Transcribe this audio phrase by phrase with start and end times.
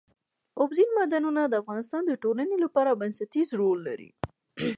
[0.61, 4.09] اوبزین معدنونه د افغانستان د ټولنې لپاره بنسټيز رول لري.